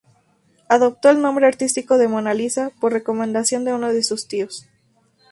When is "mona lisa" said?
2.07-2.71